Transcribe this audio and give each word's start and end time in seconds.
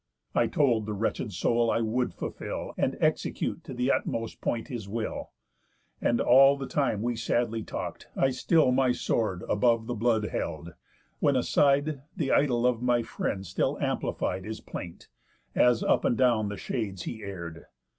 I 0.33 0.47
told 0.47 0.87
the 0.87 0.95
wretched 0.95 1.31
soul 1.31 1.69
I 1.69 1.81
would 1.81 2.15
fulfill 2.15 2.73
And 2.75 2.97
execute 2.99 3.63
to 3.65 3.73
th' 3.75 3.91
utmost 3.91 4.41
point 4.41 4.67
his 4.67 4.89
will; 4.89 5.29
And, 6.01 6.19
all 6.19 6.57
the 6.57 6.65
time 6.65 7.03
we 7.03 7.15
sadly 7.15 7.61
talk'd, 7.61 8.07
I 8.15 8.31
still 8.31 8.71
My 8.71 8.93
sword 8.93 9.43
above 9.47 9.85
the 9.85 9.93
blood 9.93 10.23
held, 10.25 10.73
when 11.19 11.35
aside 11.35 12.01
The 12.17 12.31
idol 12.31 12.65
of 12.65 12.81
my 12.81 13.03
friend 13.03 13.45
still 13.45 13.77
amplified 13.79 14.43
His 14.43 14.59
plaint, 14.59 15.07
as 15.53 15.83
up 15.83 16.03
and 16.03 16.17
down 16.17 16.49
the 16.49 16.57
shades 16.57 17.03
he 17.03 17.21
err'd. 17.21 17.65